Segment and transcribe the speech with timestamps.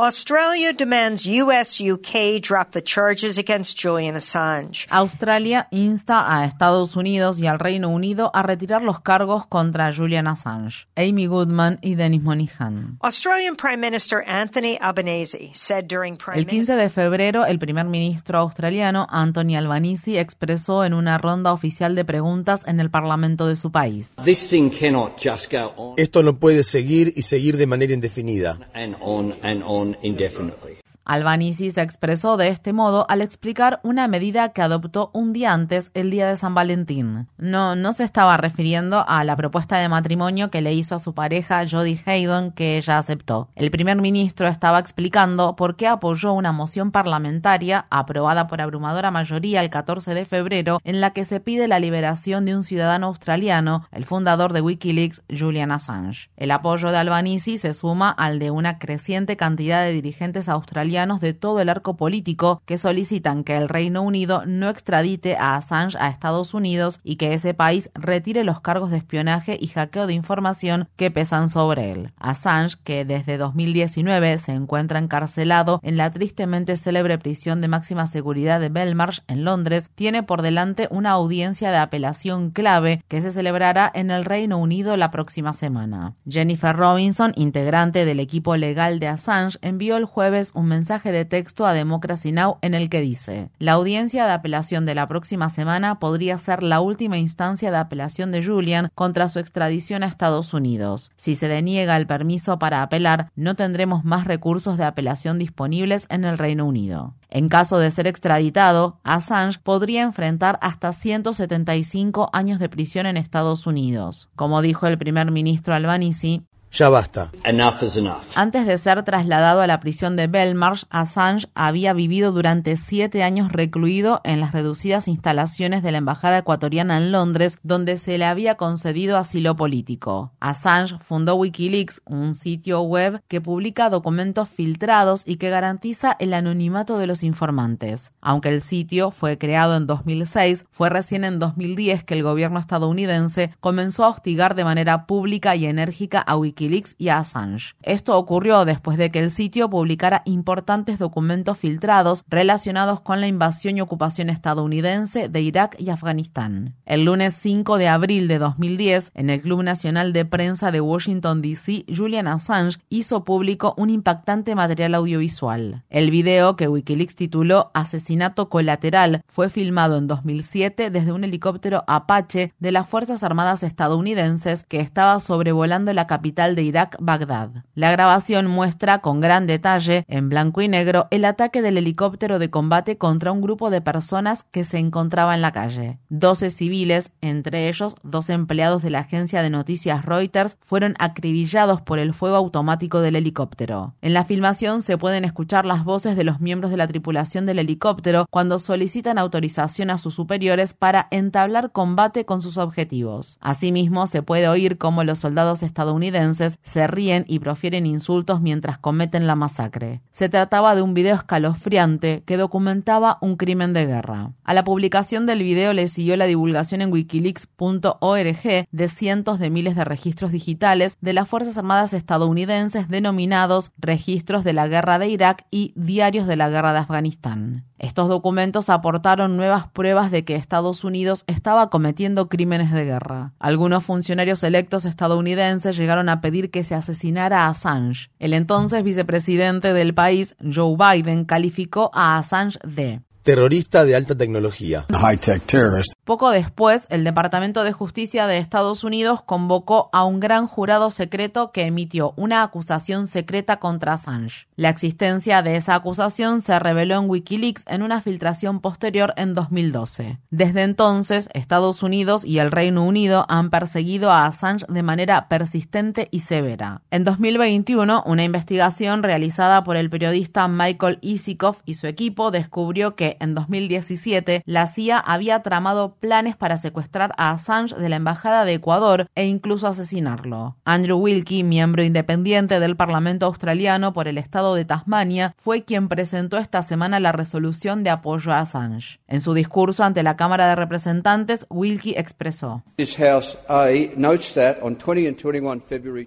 [0.00, 4.88] Australia demands US UK drop the charges against Julian Assange.
[4.90, 10.26] Australia insta a Estados Unidos y al Reino Unido a retirar los cargos contra Julian
[10.26, 10.88] Assange.
[10.96, 12.98] Amy Goodman y Denis Monihan.
[13.02, 18.40] Australian Prime Minister Anthony Albanese said during Prime El 15 de febrero, el primer ministro
[18.40, 23.70] australiano Anthony Albanese expresó en una ronda oficial de preguntas en el Parlamento de su
[23.70, 24.10] país.
[24.24, 28.58] This thing cannot just go on Esto no puede seguir y seguir de manera indefinida.
[28.74, 30.83] and on and on on indefinitely.
[31.04, 35.90] Albanese se expresó de este modo al explicar una medida que adoptó un día antes,
[35.92, 37.28] el día de San Valentín.
[37.36, 41.12] No, no se estaba refiriendo a la propuesta de matrimonio que le hizo a su
[41.12, 43.48] pareja Jodie Haydon que ella aceptó.
[43.54, 49.60] El primer ministro estaba explicando por qué apoyó una moción parlamentaria aprobada por abrumadora mayoría
[49.60, 53.86] el 14 de febrero en la que se pide la liberación de un ciudadano australiano,
[53.92, 56.30] el fundador de Wikileaks, Julian Assange.
[56.36, 61.34] El apoyo de Albanese se suma al de una creciente cantidad de dirigentes australianos de
[61.34, 66.08] todo el arco político que solicitan que el Reino Unido no extradite a Assange a
[66.08, 70.88] Estados Unidos y que ese país retire los cargos de espionaje y hackeo de información
[70.94, 72.12] que pesan sobre él.
[72.16, 78.60] Assange, que desde 2019 se encuentra encarcelado en la tristemente célebre prisión de máxima seguridad
[78.60, 83.90] de Belmarsh en Londres, tiene por delante una audiencia de apelación clave que se celebrará
[83.92, 86.14] en el Reino Unido la próxima semana.
[86.28, 91.64] Jennifer Robinson, integrante del equipo legal de Assange, envió el jueves un mensaje de texto
[91.64, 92.58] a Democracy Now!
[92.60, 96.80] en el que dice: La audiencia de apelación de la próxima semana podría ser la
[96.80, 101.10] última instancia de apelación de Julian contra su extradición a Estados Unidos.
[101.16, 106.24] Si se deniega el permiso para apelar, no tendremos más recursos de apelación disponibles en
[106.24, 107.14] el Reino Unido.
[107.30, 113.66] En caso de ser extraditado, Assange podría enfrentar hasta 175 años de prisión en Estados
[113.66, 114.28] Unidos.
[114.36, 116.42] Como dijo el primer ministro Albanese,
[116.74, 117.30] Ya basta.
[117.44, 118.24] Enough is enough.
[118.34, 123.52] antes de ser trasladado a la prisión de Belmarsh, Assange había vivido durante siete años
[123.52, 128.56] recluido en las reducidas instalaciones de la Embajada ecuatoriana en Londres, donde se le había
[128.56, 130.32] concedido asilo político.
[130.40, 136.98] Assange fundó Wikileaks, un sitio web que publica documentos filtrados y que garantiza el anonimato
[136.98, 138.10] de los informantes.
[138.20, 143.52] Aunque el sitio fue creado en 2006, fue recién en 2010 que el gobierno estadounidense
[143.60, 146.63] comenzó a hostigar de manera pública y enérgica a Wikileaks
[146.98, 147.74] y a Assange.
[147.82, 153.76] Esto ocurrió después de que el sitio publicara importantes documentos filtrados relacionados con la invasión
[153.76, 156.74] y ocupación estadounidense de Irak y Afganistán.
[156.86, 161.42] El lunes 5 de abril de 2010, en el Club Nacional de Prensa de Washington,
[161.42, 165.82] D.C., Julian Assange hizo público un impactante material audiovisual.
[165.90, 172.52] El video que Wikileaks tituló Asesinato Colateral fue filmado en 2007 desde un helicóptero Apache
[172.58, 177.64] de las Fuerzas Armadas estadounidenses que estaba sobrevolando la capital de Irak, Bagdad.
[177.74, 182.50] La grabación muestra con gran detalle, en blanco y negro, el ataque del helicóptero de
[182.50, 185.98] combate contra un grupo de personas que se encontraba en la calle.
[186.08, 191.98] Doce civiles, entre ellos dos empleados de la agencia de noticias Reuters, fueron acribillados por
[191.98, 193.94] el fuego automático del helicóptero.
[194.02, 197.58] En la filmación se pueden escuchar las voces de los miembros de la tripulación del
[197.58, 203.38] helicóptero cuando solicitan autorización a sus superiores para entablar combate con sus objetivos.
[203.40, 209.26] Asimismo, se puede oír cómo los soldados estadounidenses se ríen y profieren insultos mientras cometen
[209.26, 210.00] la masacre.
[210.10, 214.32] Se trataba de un video escalofriante que documentaba un crimen de guerra.
[214.44, 219.76] A la publicación del video le siguió la divulgación en wikileaks.org de cientos de miles
[219.76, 225.46] de registros digitales de las Fuerzas Armadas estadounidenses denominados Registros de la Guerra de Irak
[225.50, 227.64] y Diarios de la Guerra de Afganistán.
[227.84, 233.34] Estos documentos aportaron nuevas pruebas de que Estados Unidos estaba cometiendo crímenes de guerra.
[233.38, 238.08] Algunos funcionarios electos estadounidenses llegaron a pedir que se asesinara a Assange.
[238.18, 244.84] El entonces vicepresidente del país, Joe Biden, calificó a Assange de Terrorista de alta tecnología.
[244.90, 245.94] high-tech terrorist.
[246.04, 251.50] Poco después, el Departamento de Justicia de Estados Unidos convocó a un gran jurado secreto
[251.50, 254.46] que emitió una acusación secreta contra Assange.
[254.54, 260.18] La existencia de esa acusación se reveló en Wikileaks en una filtración posterior en 2012.
[260.30, 266.08] Desde entonces, Estados Unidos y el Reino Unido han perseguido a Assange de manera persistente
[266.10, 266.82] y severa.
[266.90, 273.16] En 2021, una investigación realizada por el periodista Michael Isikoff y su equipo descubrió que
[273.20, 278.54] en 2017 la CIA había tramado planes para secuestrar a Assange de la Embajada de
[278.54, 280.56] Ecuador e incluso asesinarlo.
[280.64, 286.38] Andrew Wilkie, miembro independiente del Parlamento australiano por el estado de Tasmania, fue quien presentó
[286.38, 289.00] esta semana la resolución de apoyo a Assange.
[289.08, 292.62] En su discurso ante la Cámara de Representantes, Wilkie expresó: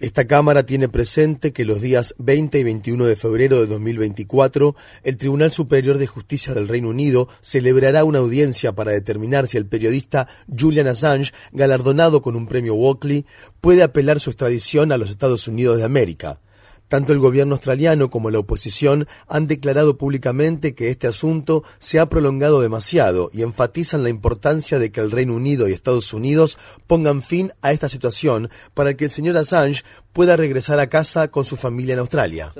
[0.00, 5.16] Esta Cámara tiene presente que los días 20 y 21 de febrero de 2024, el
[5.16, 10.28] Tribunal Superior de Justicia del Reino Unido celebrará una audiencia para determinar si el periodista
[10.48, 13.26] Julian Assange, galardonado con un premio Walkley,
[13.60, 16.40] puede apelar su extradición a los Estados Unidos de América.
[16.88, 22.06] Tanto el gobierno australiano como la oposición han declarado públicamente que este asunto se ha
[22.06, 26.56] prolongado demasiado y enfatizan la importancia de que el Reino Unido y Estados Unidos
[26.86, 29.84] pongan fin a esta situación para que el señor Assange
[30.18, 32.50] pueda regresar a casa con su familia en Australia.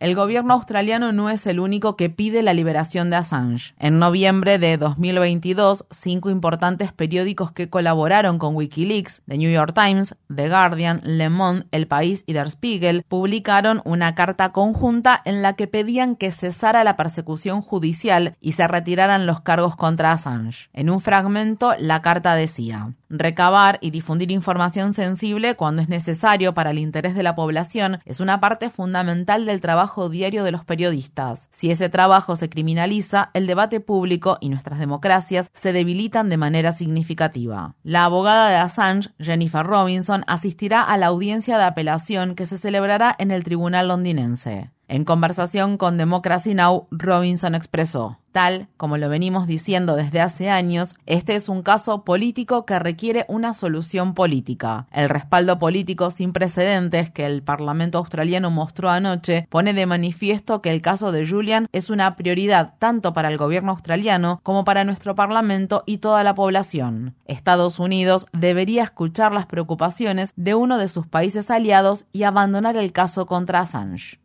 [0.00, 3.74] El gobierno australiano no es el único que pide la liberación de Assange.
[3.78, 10.16] En noviembre de 2022, cinco importantes periódicos que colaboraron con Wikileaks, The New York Times,
[10.34, 15.52] The Guardian, Le Monde, El País y Der Spiegel, publicaron una carta conjunta en la
[15.52, 20.70] que pedían que cesara la persecución judicial y se retiraran los cargos contra Assange.
[20.72, 26.70] En un fragmento, la carta decía: Recabar y difundir información sensible cuando es necesario para
[26.70, 31.48] el interés de la población es una parte fundamental del trabajo diario de los periodistas.
[31.50, 36.72] Si ese trabajo se criminaliza, el debate público y nuestras democracias se debilitan de manera
[36.72, 37.74] significativa.
[37.82, 43.14] La abogada de Assange, Jennifer Robinson, asistirá a la audiencia de apelación que se celebrará
[43.18, 44.70] en el tribunal londinense.
[44.92, 50.96] En conversación con Democracy Now, Robinson expresó, Tal como lo venimos diciendo desde hace años,
[51.06, 54.88] este es un caso político que requiere una solución política.
[54.92, 60.68] El respaldo político sin precedentes que el Parlamento australiano mostró anoche pone de manifiesto que
[60.68, 65.14] el caso de Julian es una prioridad tanto para el gobierno australiano como para nuestro
[65.14, 67.14] Parlamento y toda la población.
[67.24, 72.92] Estados Unidos debería escuchar las preocupaciones de uno de sus países aliados y abandonar el
[72.92, 74.21] caso contra Assange.